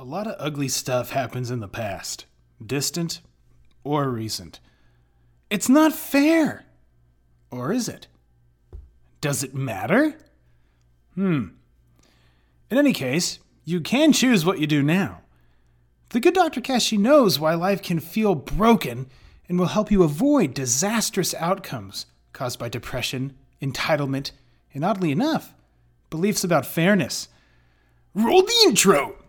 [0.00, 2.24] A lot of ugly stuff happens in the past,
[2.64, 3.20] distant
[3.84, 4.58] or recent.
[5.50, 6.64] It's not fair.
[7.50, 8.06] Or is it?
[9.20, 10.16] Does it matter?
[11.16, 11.48] Hmm.
[12.70, 15.20] In any case, you can choose what you do now.
[16.08, 16.62] The good Dr.
[16.62, 19.06] Kashey knows why life can feel broken
[19.50, 24.30] and will help you avoid disastrous outcomes caused by depression, entitlement,
[24.72, 25.52] and oddly enough,
[26.08, 27.28] beliefs about fairness.
[28.14, 29.19] Roll the intro!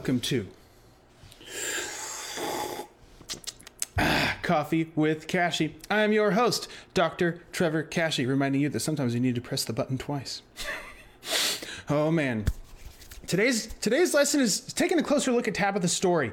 [0.00, 0.46] Welcome to
[4.40, 5.74] Coffee with Kashey.
[5.90, 7.42] I'm your host, Dr.
[7.52, 10.40] Trevor Kashey, reminding you that sometimes you need to press the button twice.
[11.90, 12.46] oh man.
[13.26, 16.32] Today's today's lesson is taking a closer look at Tabitha's story.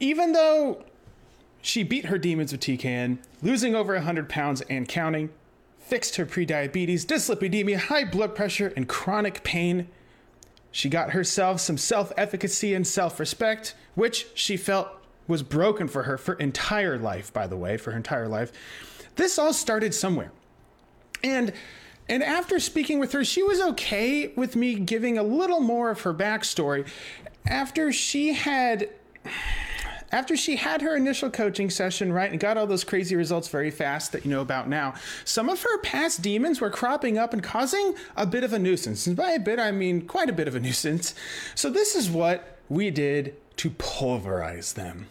[0.00, 0.84] Even though
[1.60, 5.28] she beat her demons with TKN, losing over 100 pounds and counting,
[5.80, 9.86] fixed her prediabetes, dyslipidemia, high blood pressure, and chronic pain,
[10.72, 14.88] she got herself some self efficacy and self respect, which she felt
[15.28, 18.50] was broken for her for entire life, by the way, for her entire life.
[19.14, 20.32] This all started somewhere.
[21.22, 21.52] And
[22.08, 26.00] and after speaking with her, she was okay with me giving a little more of
[26.00, 26.88] her backstory.
[27.46, 28.88] After she had
[30.12, 33.70] after she had her initial coaching session, right, and got all those crazy results very
[33.70, 37.42] fast that you know about now, some of her past demons were cropping up and
[37.42, 39.06] causing a bit of a nuisance.
[39.06, 41.14] And by a bit, I mean quite a bit of a nuisance.
[41.54, 45.06] So, this is what we did to pulverize them.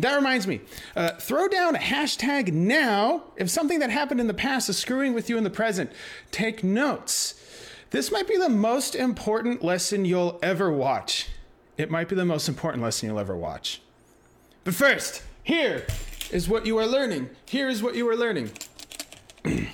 [0.00, 0.60] That reminds me,
[0.94, 5.12] uh, throw down a hashtag now if something that happened in the past is screwing
[5.12, 5.90] with you in the present.
[6.30, 7.34] Take notes.
[7.90, 11.28] This might be the most important lesson you'll ever watch.
[11.76, 13.80] It might be the most important lesson you'll ever watch.
[14.68, 15.86] But first, here
[16.30, 17.30] is what you are learning.
[17.46, 18.50] Here is what you are learning.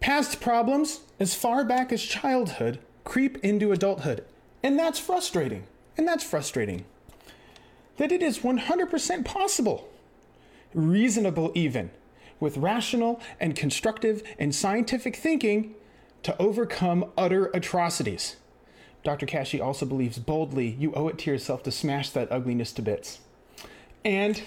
[0.00, 4.24] Past problems, as far back as childhood, creep into adulthood.
[4.64, 5.62] And that's frustrating.
[5.96, 6.86] And that's frustrating.
[7.98, 9.88] That it is 100% possible,
[10.74, 11.92] reasonable even,
[12.40, 15.76] with rational and constructive and scientific thinking
[16.24, 18.34] to overcome utter atrocities.
[19.02, 19.24] Dr.
[19.24, 23.20] Kashey also believes boldly you owe it to yourself to smash that ugliness to bits.
[24.04, 24.42] And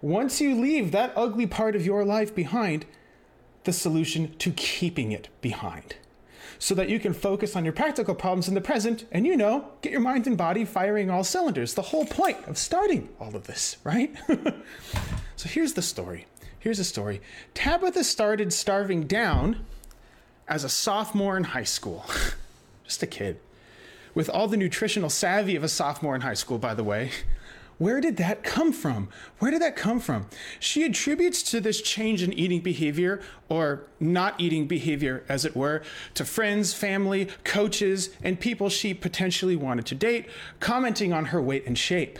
[0.00, 2.86] once you leave that ugly part of your life behind,
[3.64, 5.96] the solution to keeping it behind.
[6.58, 9.70] So that you can focus on your practical problems in the present and, you know,
[9.82, 11.74] get your mind and body firing all cylinders.
[11.74, 14.14] The whole point of starting all of this, right?
[15.36, 16.26] so here's the story.
[16.58, 17.20] Here's the story.
[17.52, 19.66] Tabitha started starving down
[20.48, 22.04] as a sophomore in high school.
[22.84, 23.40] Just a kid.
[24.14, 27.10] With all the nutritional savvy of a sophomore in high school, by the way.
[27.78, 29.08] Where did that come from?
[29.38, 30.26] Where did that come from?
[30.60, 35.82] She attributes to this change in eating behavior, or not eating behavior, as it were,
[36.14, 40.26] to friends, family, coaches, and people she potentially wanted to date,
[40.60, 42.18] commenting on her weight and shape.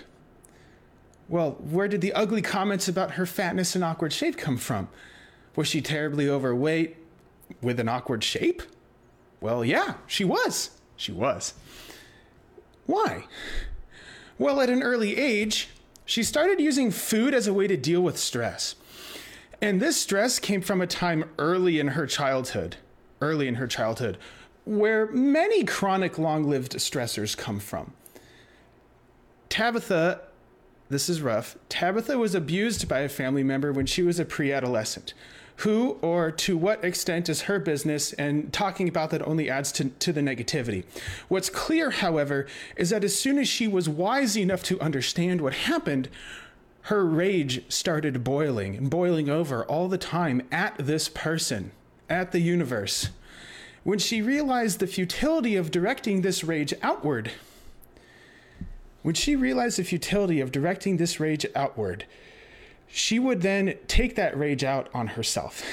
[1.28, 4.88] Well, where did the ugly comments about her fatness and awkward shape come from?
[5.56, 6.96] Was she terribly overweight
[7.62, 8.62] with an awkward shape?
[9.40, 10.70] Well, yeah, she was.
[10.96, 11.54] She was.
[12.86, 13.24] Why?
[14.38, 15.68] Well, at an early age,
[16.04, 18.74] she started using food as a way to deal with stress.
[19.62, 22.76] And this stress came from a time early in her childhood,
[23.20, 24.18] early in her childhood,
[24.64, 27.92] where many chronic long lived stressors come from.
[29.48, 30.22] Tabitha,
[30.88, 34.52] this is rough, Tabitha was abused by a family member when she was a pre
[34.52, 35.14] adolescent.
[35.58, 39.84] Who or to what extent is her business, and talking about that only adds to,
[39.84, 40.84] to the negativity.
[41.28, 45.54] What's clear, however, is that as soon as she was wise enough to understand what
[45.54, 46.08] happened,
[46.82, 51.70] her rage started boiling and boiling over all the time at this person,
[52.10, 53.10] at the universe.
[53.84, 57.30] When she realized the futility of directing this rage outward,
[59.02, 62.06] when she realized the futility of directing this rage outward,
[62.96, 65.64] she would then take that rage out on herself.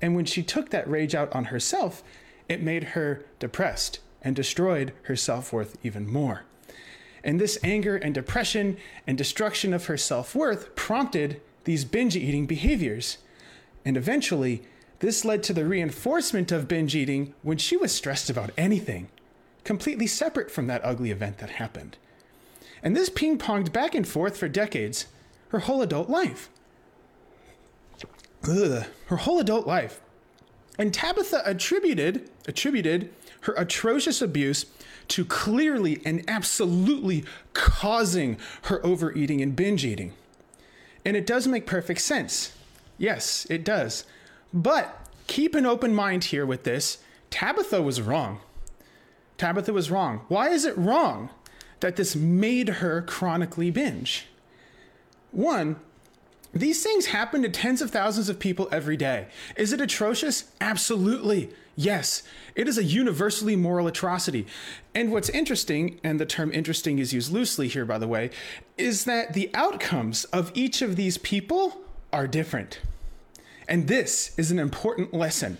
[0.00, 2.04] And when she took that rage out on herself,
[2.48, 6.44] it made her depressed and destroyed her self worth even more.
[7.24, 8.76] And this anger and depression
[9.08, 13.18] and destruction of her self worth prompted these binge eating behaviors.
[13.84, 14.62] And eventually,
[15.00, 19.08] this led to the reinforcement of binge eating when she was stressed about anything,
[19.64, 21.96] completely separate from that ugly event that happened.
[22.84, 25.06] And this ping ponged back and forth for decades,
[25.48, 26.48] her whole adult life.
[28.48, 30.00] Ugh, her whole adult life.
[30.78, 33.10] And Tabitha attributed attributed
[33.42, 34.66] her atrocious abuse
[35.08, 40.12] to clearly and absolutely causing her overeating and binge eating.
[41.04, 42.52] And it does make perfect sense.
[42.98, 44.04] Yes, it does.
[44.52, 46.98] But keep an open mind here with this.
[47.30, 48.40] Tabitha was wrong.
[49.36, 50.22] Tabitha was wrong.
[50.28, 51.30] Why is it wrong
[51.80, 54.26] that this made her chronically binge?
[55.30, 55.76] One,
[56.52, 59.28] these things happen to tens of thousands of people every day.
[59.56, 60.50] Is it atrocious?
[60.60, 61.50] Absolutely.
[61.76, 62.22] Yes,
[62.56, 64.46] it is a universally moral atrocity.
[64.94, 68.30] And what's interesting, and the term interesting is used loosely here, by the way,
[68.76, 72.80] is that the outcomes of each of these people are different.
[73.68, 75.58] And this is an important lesson.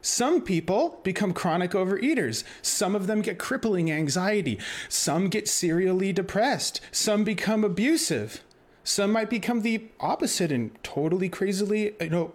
[0.00, 2.44] Some people become chronic overeaters.
[2.62, 4.58] Some of them get crippling anxiety.
[4.88, 6.80] Some get serially depressed.
[6.92, 8.42] Some become abusive.
[8.88, 12.32] Some might become the opposite and totally crazily, you know,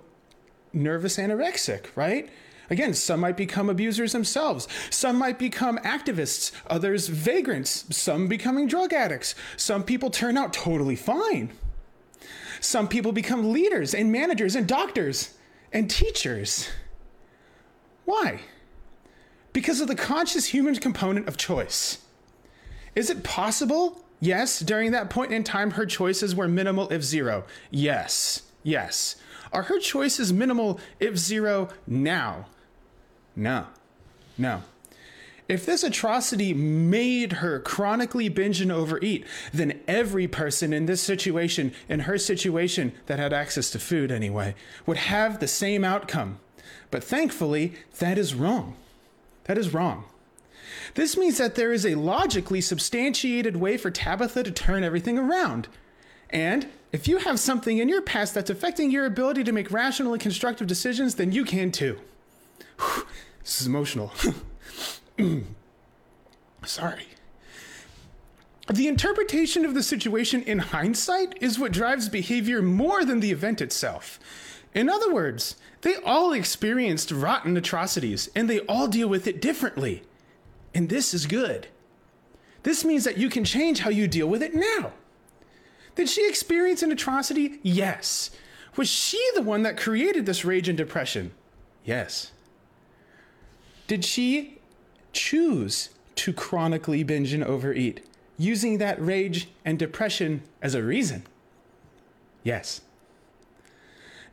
[0.71, 2.29] nervous anorexic, right?
[2.69, 4.67] Again, some might become abusers themselves.
[4.91, 9.33] Some might become activists, others vagrants, some becoming drug addicts.
[9.57, 11.49] Some people turn out totally fine.
[12.59, 15.33] Some people become leaders and managers and doctors
[15.71, 16.69] and teachers.
[18.05, 18.41] Why?
[19.53, 21.97] Because of the conscious human component of choice.
[22.93, 24.03] Is it possible?
[24.23, 27.43] Yes, during that point in time, her choices were minimal if zero.
[27.69, 29.17] Yes, yes.
[29.51, 32.45] Are her choices minimal if zero now?
[33.35, 33.67] No,
[34.37, 34.61] no.
[35.49, 41.73] If this atrocity made her chronically binge and overeat, then every person in this situation,
[41.89, 44.55] in her situation that had access to food anyway,
[44.85, 46.39] would have the same outcome.
[46.91, 48.77] But thankfully, that is wrong.
[49.43, 50.05] That is wrong.
[50.95, 55.67] This means that there is a logically substantiated way for Tabitha to turn everything around.
[56.29, 60.13] And if you have something in your past that's affecting your ability to make rational
[60.13, 61.99] and constructive decisions, then you can too.
[62.79, 63.07] Whew,
[63.43, 64.11] this is emotional.
[66.65, 67.07] Sorry.
[68.71, 73.59] The interpretation of the situation in hindsight is what drives behavior more than the event
[73.59, 74.19] itself.
[74.73, 80.03] In other words, they all experienced rotten atrocities and they all deal with it differently.
[80.73, 81.67] And this is good.
[82.63, 84.93] This means that you can change how you deal with it now.
[85.95, 87.59] Did she experience an atrocity?
[87.61, 88.31] Yes.
[88.75, 91.31] Was she the one that created this rage and depression?
[91.85, 92.31] Yes.
[93.85, 94.59] Did she
[95.11, 98.05] choose to chronically binge and overeat,
[98.37, 101.23] using that rage and depression as a reason?
[102.43, 102.81] Yes.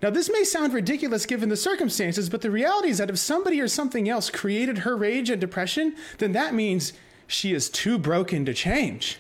[0.03, 3.61] Now, this may sound ridiculous given the circumstances, but the reality is that if somebody
[3.61, 6.95] or something else created her rage and depression, then that means
[7.27, 9.19] she is too broken to change.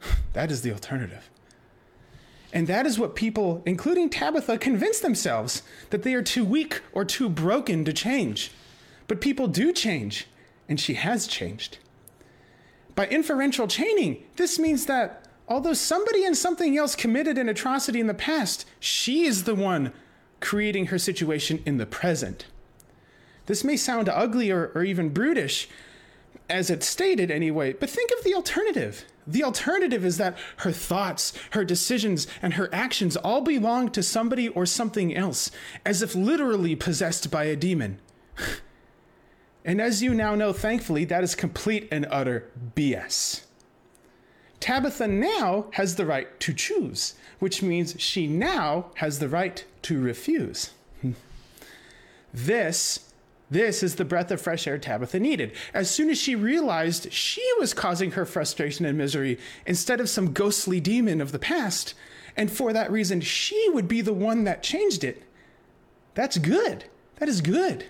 [0.32, 1.28] That is the alternative.
[2.52, 7.04] And that is what people, including Tabitha, convince themselves that they are too weak or
[7.04, 8.52] too broken to change.
[9.06, 10.26] But people do change,
[10.68, 11.78] and she has changed.
[12.94, 18.06] By inferential chaining, this means that although somebody and something else committed an atrocity in
[18.06, 19.92] the past, she is the one
[20.40, 22.46] creating her situation in the present.
[23.46, 25.68] This may sound ugly or, or even brutish,
[26.50, 29.04] as it's stated anyway, but think of the alternative.
[29.26, 34.48] The alternative is that her thoughts, her decisions, and her actions all belong to somebody
[34.48, 35.50] or something else,
[35.84, 38.00] as if literally possessed by a demon.
[39.64, 43.42] And as you now know, thankfully, that is complete and utter BS.
[44.60, 50.00] Tabitha now has the right to choose, which means she now has the right to
[50.00, 50.70] refuse.
[52.34, 53.12] this,
[53.50, 55.52] this is the breath of fresh air Tabitha needed.
[55.72, 60.32] As soon as she realized she was causing her frustration and misery instead of some
[60.32, 61.94] ghostly demon of the past,
[62.36, 65.22] and for that reason, she would be the one that changed it.
[66.14, 66.84] That's good.
[67.16, 67.86] That is good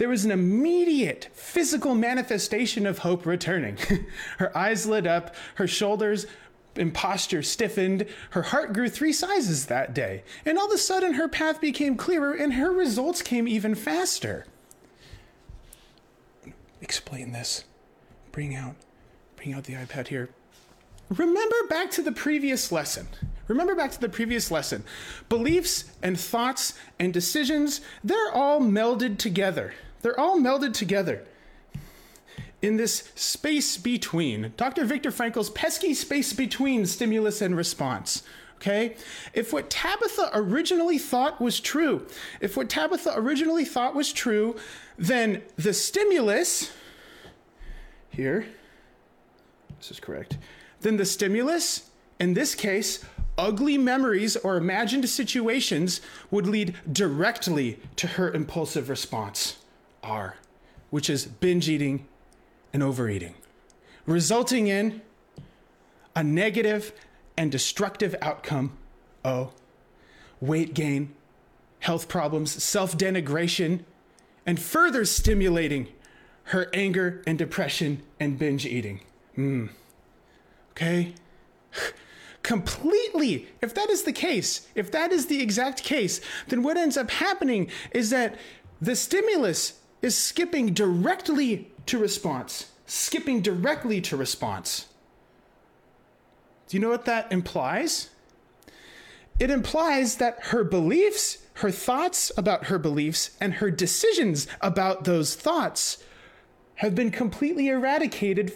[0.00, 3.76] there was an immediate physical manifestation of hope returning.
[4.38, 6.26] her eyes lit up, her shoulders
[6.74, 11.12] and posture stiffened, her heart grew three sizes that day, and all of a sudden
[11.12, 14.46] her path became clearer and her results came even faster.
[16.80, 17.64] Explain this.
[18.32, 18.76] Bring out
[19.36, 20.30] bring out the iPad here.
[21.10, 23.06] Remember back to the previous lesson.
[23.48, 24.82] Remember back to the previous lesson.
[25.28, 29.74] Beliefs and thoughts and decisions, they're all melded together.
[30.02, 31.24] They're all melded together
[32.62, 34.52] in this space between.
[34.56, 34.84] Dr.
[34.84, 38.22] Viktor Frankl's pesky space between stimulus and response.
[38.56, 38.96] Okay?
[39.32, 42.06] If what Tabitha originally thought was true,
[42.40, 44.56] if what Tabitha originally thought was true,
[44.98, 46.70] then the stimulus,
[48.10, 48.46] here,
[49.78, 50.36] this is correct,
[50.82, 51.88] then the stimulus,
[52.18, 53.02] in this case,
[53.38, 59.56] ugly memories or imagined situations, would lead directly to her impulsive response.
[60.02, 60.36] R,
[60.90, 62.06] which is binge eating
[62.72, 63.34] and overeating,
[64.06, 65.02] resulting in
[66.14, 66.92] a negative
[67.36, 68.76] and destructive outcome.
[69.24, 69.52] Oh,
[70.40, 71.14] weight gain,
[71.80, 73.84] health problems, self denigration,
[74.46, 75.88] and further stimulating
[76.44, 79.00] her anger and depression and binge eating.
[79.36, 79.70] Mm.
[80.72, 81.14] Okay?
[82.42, 83.48] Completely.
[83.60, 87.10] If that is the case, if that is the exact case, then what ends up
[87.10, 88.36] happening is that
[88.80, 94.86] the stimulus is skipping directly to response, skipping directly to response.
[96.68, 98.10] Do you know what that implies?
[99.38, 105.34] It implies that her beliefs, her thoughts about her beliefs, and her decisions about those
[105.34, 106.04] thoughts
[106.76, 108.52] have been completely eradicated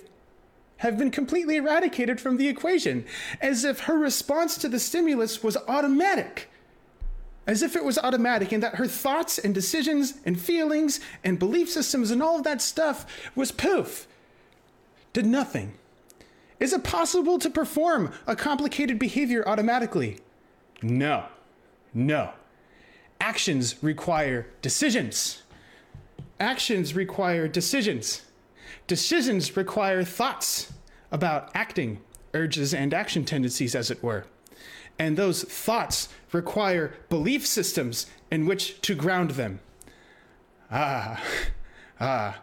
[0.78, 3.06] have been completely eradicated from the equation
[3.40, 6.50] as if her response to the stimulus was automatic
[7.46, 11.70] as if it was automatic and that her thoughts and decisions and feelings and belief
[11.70, 14.06] systems and all of that stuff was poof
[15.14, 15.72] did nothing.
[16.60, 20.18] Is it possible to perform a complicated behavior automatically?
[20.82, 21.26] No.
[21.94, 22.32] No.
[23.20, 25.42] Actions require decisions.
[26.38, 28.22] Actions require decisions.
[28.86, 30.72] Decisions require thoughts
[31.12, 32.00] about acting,
[32.34, 34.26] urges, and action tendencies, as it were.
[34.98, 39.60] And those thoughts require belief systems in which to ground them.
[40.70, 41.22] Ah,
[42.00, 42.40] ah.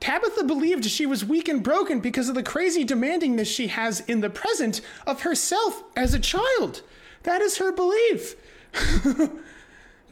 [0.00, 4.20] Tabitha believed she was weak and broken because of the crazy demandingness she has in
[4.20, 6.82] the present of herself as a child.
[7.22, 8.36] That is her belief.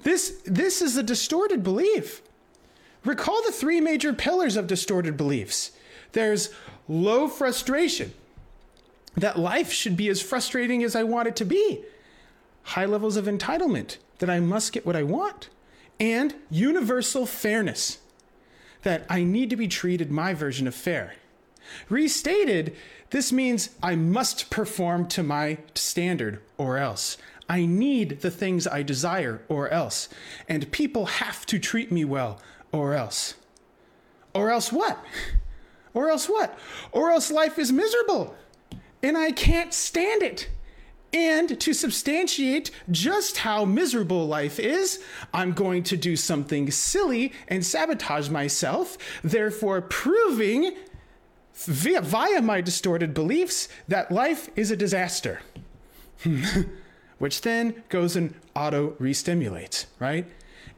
[0.03, 2.23] this, this is a distorted belief.
[3.05, 5.73] Recall the three major pillars of distorted beliefs
[6.13, 6.51] there's
[6.89, 8.13] low frustration,
[9.17, 11.85] that life should be as frustrating as I want it to be,
[12.63, 15.49] high levels of entitlement, that I must get what I want,
[16.01, 17.99] and universal fairness,
[18.83, 21.15] that I need to be treated my version of fair.
[21.89, 22.75] Restated,
[23.11, 27.19] this means I must perform to my standard or else.
[27.49, 30.09] I need the things I desire or else.
[30.49, 32.41] And people have to treat me well
[32.73, 33.35] or else.
[34.35, 35.03] Or else what?
[35.95, 36.59] Or else what?
[36.91, 38.35] Or else life is miserable
[39.03, 40.49] and I can't stand it.
[41.13, 45.03] And to substantiate just how miserable life is,
[45.35, 50.75] I'm going to do something silly and sabotage myself, therefore proving
[51.55, 55.41] via, via my distorted beliefs that life is a disaster.
[57.19, 60.27] Which then goes and auto restimulates, right?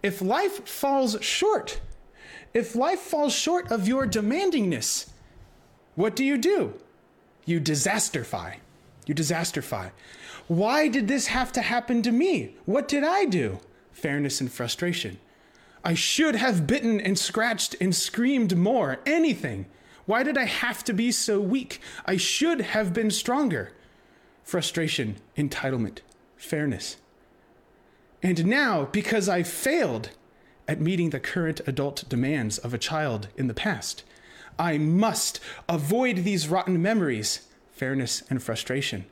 [0.02, 1.80] If life falls short,
[2.52, 5.10] if life falls short of your demandingness,
[5.94, 6.74] what do you do?
[7.44, 8.56] You disasterify.
[9.06, 9.90] You disasterify.
[10.48, 12.56] Why did this have to happen to me?
[12.64, 13.60] What did I do?
[13.92, 15.18] Fairness and frustration.
[15.84, 18.98] I should have bitten and scratched and screamed more.
[19.04, 19.66] Anything.
[20.06, 21.80] Why did I have to be so weak?
[22.06, 23.72] I should have been stronger.
[24.42, 25.98] Frustration, entitlement,
[26.36, 26.98] fairness.
[28.22, 30.10] And now, because I failed
[30.66, 34.02] at meeting the current adult demands of a child in the past,
[34.58, 39.06] I must avoid these rotten memories, fairness and frustration,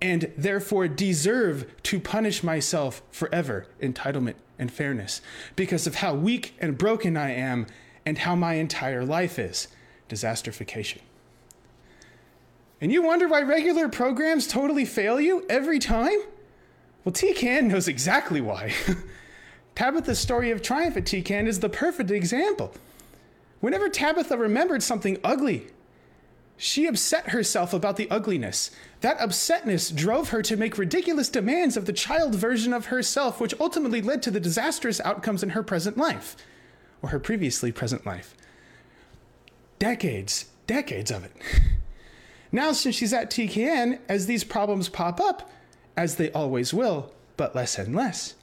[0.00, 5.20] and therefore deserve to punish myself forever, entitlement and fairness,
[5.56, 7.66] because of how weak and broken I am
[8.04, 9.68] and how my entire life is,
[10.08, 10.98] disasterification.
[12.80, 16.18] And you wonder why regular programs totally fail you every time?
[17.04, 18.72] Well, TKN knows exactly why.
[19.74, 22.74] Tabitha's story of triumph at TKN is the perfect example.
[23.60, 25.68] Whenever Tabitha remembered something ugly,
[26.56, 28.70] she upset herself about the ugliness.
[29.00, 33.54] That upsetness drove her to make ridiculous demands of the child version of herself, which
[33.58, 36.36] ultimately led to the disastrous outcomes in her present life,
[37.00, 38.34] or her previously present life.
[39.78, 41.32] Decades, decades of it.
[42.52, 45.50] Now, since she's at TKN, as these problems pop up,
[45.96, 48.34] as they always will, but less and less.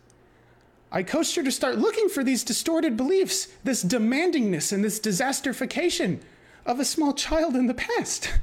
[0.92, 6.20] I coached her to start looking for these distorted beliefs, this demandingness and this disasterification
[6.66, 8.34] of a small child in the past,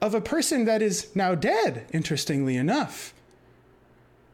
[0.00, 3.14] of a person that is now dead, interestingly enough.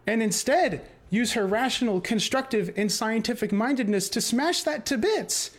[0.06, 5.50] And instead, use her rational, constructive, and scientific mindedness to smash that to bits.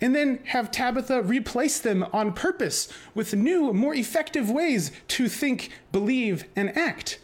[0.00, 5.70] And then have Tabitha replace them on purpose with new, more effective ways to think,
[5.92, 7.18] believe, and act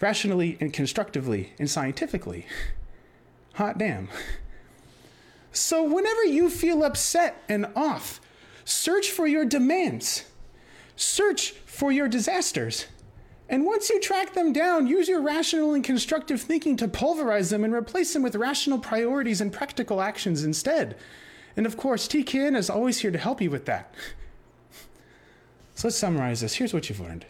[0.00, 2.46] rationally and constructively and scientifically.
[3.54, 4.08] Hot damn.
[5.52, 8.20] So, whenever you feel upset and off,
[8.64, 10.24] search for your demands,
[10.96, 12.86] search for your disasters.
[13.48, 17.64] And once you track them down, use your rational and constructive thinking to pulverize them
[17.64, 20.96] and replace them with rational priorities and practical actions instead.
[21.56, 23.92] And of course, TKN is always here to help you with that.
[25.74, 26.54] So let's summarize this.
[26.54, 27.26] Here's what you've learned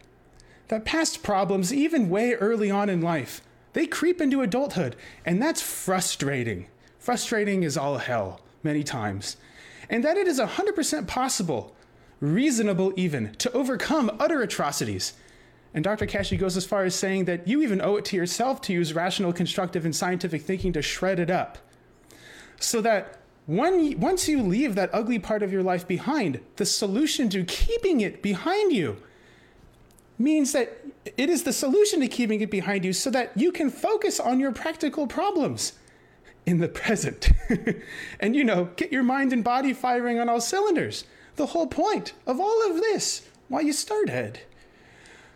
[0.71, 4.95] that past problems, even way early on in life, they creep into adulthood,
[5.27, 6.69] and that's frustrating.
[6.97, 9.37] Frustrating is all hell, many times.
[9.89, 11.75] And that it is 100% possible,
[12.21, 15.15] reasonable even, to overcome utter atrocities.
[15.75, 16.07] And Dr.
[16.07, 18.93] Kashey goes as far as saying that you even owe it to yourself to use
[18.93, 21.59] rational, constructive, and scientific thinking to shred it up.
[22.61, 27.29] So that when, once you leave that ugly part of your life behind, the solution
[27.31, 28.99] to keeping it behind you
[30.21, 30.77] means that
[31.17, 34.39] it is the solution to keeping it behind you so that you can focus on
[34.39, 35.73] your practical problems
[36.47, 37.31] in the present.
[38.21, 41.05] and, you know, get your mind and body firing on all cylinders.
[41.37, 44.41] The whole point of all of this, why you started.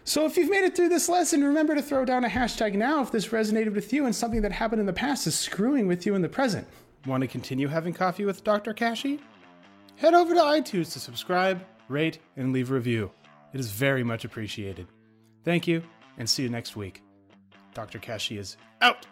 [0.05, 3.01] So if you've made it through this lesson, remember to throw down a hashtag now
[3.01, 6.05] if this resonated with you and something that happened in the past is screwing with
[6.05, 6.67] you in the present.
[7.07, 8.75] Want to continue having coffee with Dr.
[8.75, 9.19] Kashey?
[9.97, 13.11] Head over to iTunes to subscribe, rate, and leave a review.
[13.55, 14.89] It is very much appreciated.
[15.45, 15.83] Thank you,
[16.19, 17.03] and see you next week.
[17.73, 18.01] Dr.
[18.01, 19.07] Kashey is out.